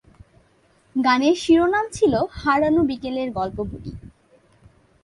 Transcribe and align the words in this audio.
গানের 0.95 1.35
শিরোনাম 1.35 1.85
ছিলো 1.91 2.19
‘হারানো 2.33 2.81
বিকেলের 2.83 3.29
গল্প 3.31 3.57
বলি’। 3.63 3.91